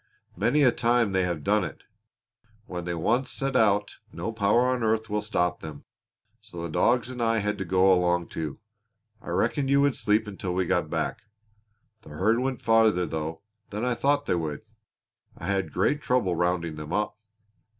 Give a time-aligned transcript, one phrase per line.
[0.35, 1.83] Many a time they have done it;
[2.65, 5.85] when they once set out no power on earth will stop them.
[6.39, 8.57] So the dogs and I had to go along too.
[9.21, 11.27] I reckoned you would sleep until we got back.
[12.01, 14.63] The herd went farther, though, than I thought they would.
[15.37, 17.19] I had great trouble rounding them up."